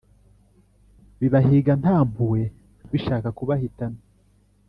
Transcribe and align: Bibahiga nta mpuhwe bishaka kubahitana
Bibahiga 1.19 1.71
nta 1.81 1.97
mpuhwe 2.09 2.41
bishaka 2.91 3.27
kubahitana 3.37 3.99